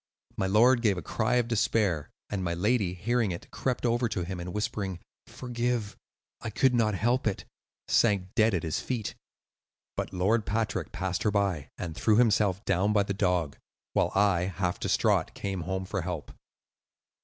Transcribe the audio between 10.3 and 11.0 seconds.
Patrick